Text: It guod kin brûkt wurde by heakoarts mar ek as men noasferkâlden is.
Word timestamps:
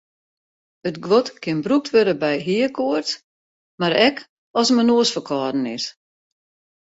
It 0.89 0.97
guod 1.05 1.27
kin 1.43 1.57
brûkt 1.65 1.89
wurde 1.93 2.15
by 2.23 2.33
heakoarts 2.45 3.11
mar 3.79 3.93
ek 4.07 4.17
as 4.59 4.67
men 4.75 4.87
noasferkâlden 4.89 5.65
is. 5.75 5.85